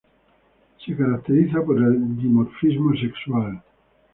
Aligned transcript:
Se 0.83 0.95
caracteriza 0.97 1.61
por 1.63 1.77
el 1.77 2.17
dimorfismo 2.17 2.91
sexual. 2.99 3.61